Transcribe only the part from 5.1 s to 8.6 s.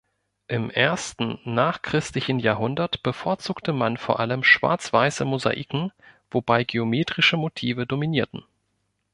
Mosaiken, wobei geometrische Motive dominierten.